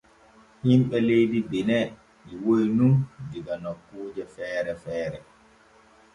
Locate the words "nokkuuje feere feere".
3.63-5.19